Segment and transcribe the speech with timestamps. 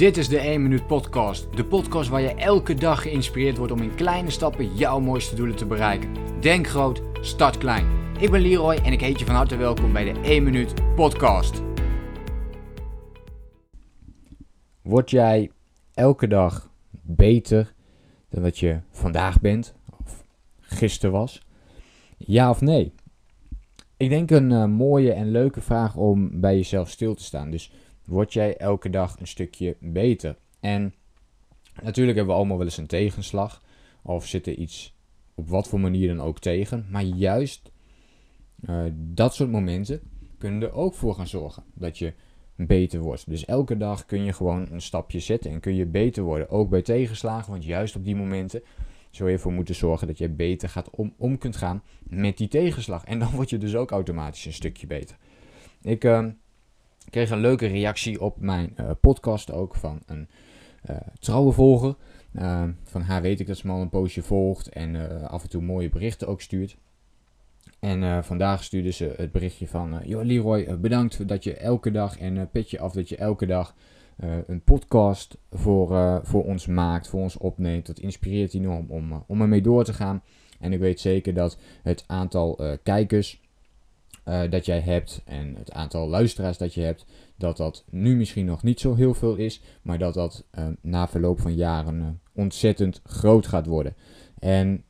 [0.00, 1.56] Dit is de 1 Minuut Podcast.
[1.56, 5.56] De podcast waar je elke dag geïnspireerd wordt om in kleine stappen jouw mooiste doelen
[5.56, 6.14] te bereiken.
[6.40, 7.86] Denk groot, start klein.
[8.18, 11.62] Ik ben Leroy en ik heet je van harte welkom bij de 1 Minuut Podcast.
[14.82, 15.50] Word jij
[15.94, 16.70] elke dag
[17.02, 17.74] beter
[18.28, 19.74] dan dat je vandaag bent
[20.04, 20.24] of
[20.60, 21.42] gisteren was?
[22.16, 22.92] Ja of nee?
[23.96, 27.50] Ik denk een uh, mooie en leuke vraag om bij jezelf stil te staan.
[27.50, 27.72] Dus
[28.10, 30.36] word jij elke dag een stukje beter?
[30.60, 30.94] En
[31.82, 33.62] natuurlijk hebben we allemaal wel eens een tegenslag.
[34.02, 34.94] Of zit er iets
[35.34, 36.86] op wat voor manier dan ook tegen.
[36.90, 37.70] Maar juist
[38.68, 40.00] uh, dat soort momenten
[40.38, 42.12] kunnen er ook voor gaan zorgen dat je
[42.56, 43.30] beter wordt.
[43.30, 46.48] Dus elke dag kun je gewoon een stapje zetten en kun je beter worden.
[46.48, 48.62] Ook bij tegenslagen, want juist op die momenten
[49.10, 52.48] zul je ervoor moeten zorgen dat je beter gaat om, om kunt gaan met die
[52.48, 53.04] tegenslag.
[53.04, 55.16] En dan word je dus ook automatisch een stukje beter.
[55.82, 56.26] Ik uh,
[57.10, 60.28] kreeg een leuke reactie op mijn uh, podcast ook van een
[60.90, 61.96] uh, trouwe volger.
[62.34, 65.42] Ehm, van haar weet ik dat ze me al een poosje volgt en eh, af
[65.42, 66.76] en toe mooie berichten ook stuurt.
[67.78, 72.50] En vandaag stuurde ze het berichtje van: Joh, Leroy, bedankt dat je elke dag en
[72.50, 73.74] petje af dat je elke dag
[74.46, 77.86] een podcast voor, voor ons maakt, voor ons opneemt.
[77.86, 80.22] Dat inspireert enorm om, om ermee door te gaan.
[80.58, 83.40] En ik weet zeker dat het aantal kijkers
[84.24, 88.62] dat jij hebt en het aantal luisteraars dat je hebt, dat dat nu misschien nog
[88.62, 90.44] niet zo heel veel is, maar dat dat
[90.80, 93.94] na verloop van jaren ontzettend groot gaat worden.
[94.38, 94.84] En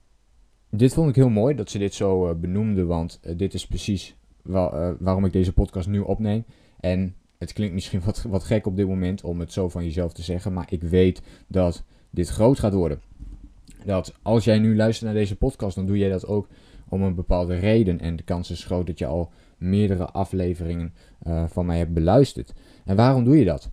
[0.70, 4.97] dit vond ik heel mooi dat ze dit zo benoemde, want dit is precies wa
[4.98, 6.44] waarom ik deze podcast nu opneem.
[6.81, 10.12] En het klinkt misschien wat, wat gek op dit moment om het zo van jezelf
[10.12, 13.00] te zeggen, maar ik weet dat dit groot gaat worden.
[13.84, 16.48] Dat als jij nu luistert naar deze podcast, dan doe jij dat ook
[16.91, 18.00] om een bepaalde reden.
[18.00, 20.94] En de kans is groot dat je al meerdere afleveringen
[21.27, 22.52] uh, van mij hebt beluisterd.
[22.84, 23.70] En waarom doe je dat?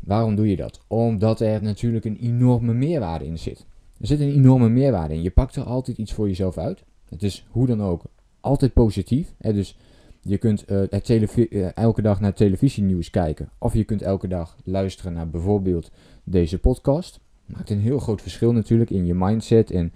[0.00, 0.80] Waarom doe je dat?
[0.86, 3.66] Omdat er natuurlijk een enorme meerwaarde in zit.
[4.00, 5.22] Er zit een enorme meerwaarde in.
[5.22, 6.84] Je pakt er altijd iets voor jezelf uit.
[7.08, 8.02] Het is hoe dan ook
[8.40, 9.34] altijd positief.
[9.38, 9.76] Dus
[10.20, 13.50] je kunt het uh, elke dag naar televisienieuws kijken.
[13.58, 15.90] Of je kunt elke dag luisteren naar bijvoorbeeld
[16.24, 17.20] deze podcast.
[17.46, 19.92] Maakt een heel groot verschil natuurlijk in je mindset en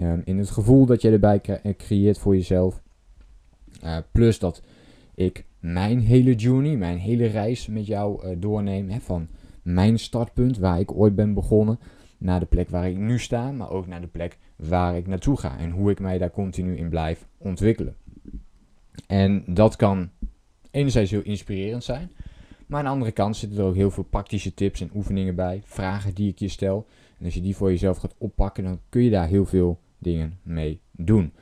[0.00, 2.82] um, in het gevoel dat je erbij cre creëert voor jezelf.
[3.84, 4.62] Uh, plus dat
[5.14, 8.90] ik mijn hele journey, mijn hele reis met jou doorneem.
[8.90, 9.28] Hè, van
[9.62, 11.78] mijn startpunt, waar ik ooit ben begonnen,
[12.18, 13.52] naar de plek waar ik nu sta.
[13.52, 15.58] Maar ook naar de plek waar ik naartoe ga.
[15.58, 17.96] En hoe ik mij daar continu in blijf ontwikkelen.
[19.06, 20.10] En dat kan
[20.70, 22.10] enerzijds heel inspirerend zijn.
[22.66, 25.60] Maar aan de andere kant zitten er ook heel veel praktische tips en oefeningen bij.
[25.64, 26.86] Vragen die ik je stel.
[27.18, 30.38] En als je die voor jezelf gaat oppakken, dan kun je daar heel veel dingen
[30.42, 31.32] mee doen.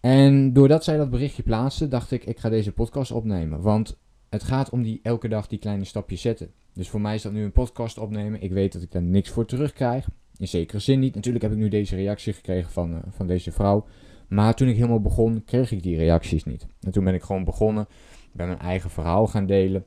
[0.00, 3.60] En doordat zij dat berichtje plaatste, dacht ik, ik ga deze podcast opnemen.
[3.60, 6.50] Want het gaat om die elke dag die kleine stapjes zetten.
[6.72, 8.42] Dus voor mij is dat nu een podcast opnemen.
[8.42, 10.08] Ik weet dat ik daar niks voor terugkrijg.
[10.36, 11.14] In zekere zin niet.
[11.14, 13.86] Natuurlijk heb ik nu deze reactie gekregen van, uh, van deze vrouw.
[14.28, 16.66] Maar toen ik helemaal begon, kreeg ik die reacties niet.
[16.80, 17.86] En toen ben ik gewoon begonnen,
[18.32, 19.84] ben mijn eigen verhaal gaan delen.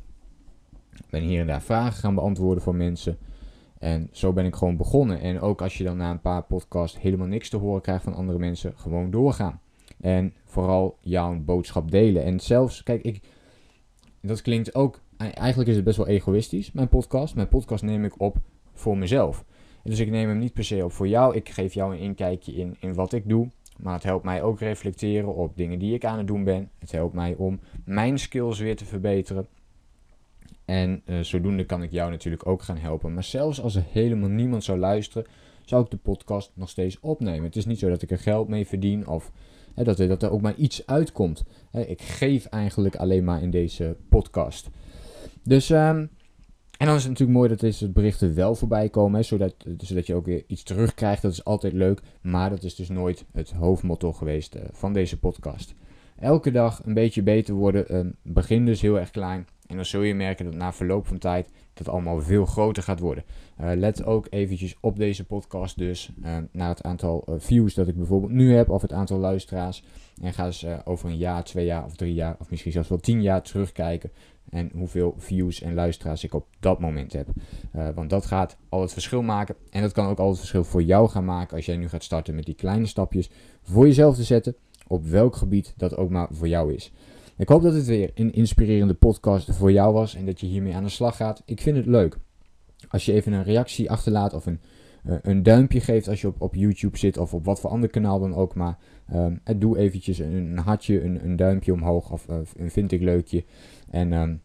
[1.10, 3.18] Ben hier en daar vragen gaan beantwoorden voor mensen.
[3.80, 5.20] En zo ben ik gewoon begonnen.
[5.20, 8.14] En ook als je dan na een paar podcasts helemaal niks te horen krijgt van
[8.14, 9.60] andere mensen, gewoon doorgaan.
[10.02, 12.24] En vooral jouw boodschap delen.
[12.24, 13.22] En zelfs, kijk, ik,
[14.22, 17.36] dat klinkt ook, eigenlijk is het best wel egoïstisch, mijn podcast.
[17.36, 18.38] Mijn podcast neem ik op
[18.74, 19.46] voor mezelf.
[19.84, 21.36] dus ik neem hem niet per se op voor jou.
[21.36, 23.50] Ik geef jou een inkijkje in, in wat ik doe.
[23.78, 26.70] Maar het helpt mij ook reflecteren op dingen die ik aan het doen ben.
[26.80, 29.48] Het helpt mij om mijn skills weer te verbeteren.
[30.68, 33.14] En uh, zodoende kan ik jou natuurlijk ook gaan helpen.
[33.14, 35.28] Maar zelfs als er helemaal niemand zou luisteren,
[35.66, 37.44] zou ik de podcast nog steeds opnemen.
[37.44, 39.32] Het is niet zo dat ik er geld mee verdien of
[39.76, 41.44] hè, dat, er, dat er ook maar iets uitkomt.
[41.72, 44.70] Hè, ik geef eigenlijk alleen maar in deze podcast.
[45.44, 46.10] Dus um,
[46.78, 50.08] en dan is het natuurlijk mooi dat deze berichten wel voorbij komen, hè, zodat, zodat
[50.08, 51.22] je ook weer iets terugkrijgt.
[51.22, 55.20] Dat is altijd leuk, maar dat is dus nooit het hoofdmotto geweest uh, van deze
[55.20, 55.74] podcast.
[56.20, 59.48] Elke dag een beetje beter worden, uh, begin dus heel erg klein.
[59.68, 63.00] En dan zul je merken dat na verloop van tijd dat allemaal veel groter gaat
[63.00, 63.24] worden.
[63.62, 66.12] Uh, let ook eventjes op deze podcast dus
[66.52, 69.84] naar het aantal views dat ik bijvoorbeeld nu heb of het aantal luisteraars.
[70.22, 73.00] En ga eens over een jaar, twee jaar of drie jaar of misschien zelfs wel
[73.00, 74.12] tien jaar terugkijken
[74.50, 77.28] en hoeveel views en luisteraars ik op dat moment heb.
[77.96, 79.56] Want dat gaat al het verschil maken.
[79.70, 82.04] En dat kan ook al het verschil voor jou gaan maken als jij nu gaat
[82.04, 83.30] starten met die kleine stapjes
[83.62, 84.56] voor jezelf te zetten.
[84.88, 86.92] Op welk gebied dat ook maar voor jou is.
[87.38, 90.76] Ik hoop dat het weer een inspirerende podcast voor jou was en dat je hiermee
[90.76, 91.44] aan de slag gaat.
[91.46, 92.18] Ik vind het leuk.
[92.90, 94.60] Als je even een reactie achterlaat of een,
[95.06, 97.90] uh, een duimpje geeft als je op, op YouTube zit of op wat voor ander
[97.90, 98.78] kanaal dan ook maar.
[99.14, 103.44] Um, doe eventjes een, hartje, een, een duimpje omhoog of uh, een vind ik leukje.
[103.90, 104.42] En um,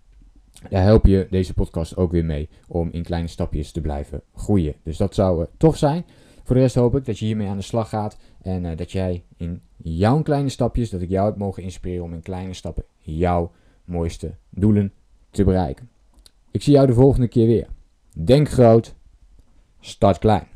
[0.69, 4.75] daar help je deze podcast ook weer mee om in kleine stapjes te blijven groeien.
[4.83, 6.05] Dus dat zou uh, tof zijn.
[6.45, 8.93] Voor de rest hoop ik dat je hiermee aan de slag gaat en uh, dat
[8.93, 12.85] jij in jouw kleine stapjes, dat ik jou heb mogen inspireren om in kleine stappen
[12.99, 13.53] jouw
[13.85, 14.93] mooiste doelen
[15.31, 15.89] te bereiken.
[16.51, 17.67] Ik zie jou de volgende keer weer.
[18.25, 18.95] Denk groot,
[19.81, 20.47] start klein.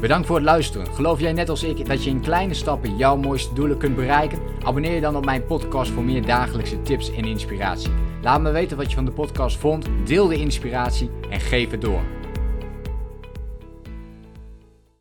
[0.00, 0.86] Bedankt voor het luisteren.
[0.86, 4.38] Geloof jij net als ik dat je in kleine stappen jouw mooiste doelen kunt bereiken?
[4.62, 7.90] Abonneer je dan op mijn podcast voor meer dagelijkse tips en inspiratie.
[8.22, 11.80] Laat me weten wat je van de podcast vond, deel de inspiratie en geef het
[11.80, 12.21] door.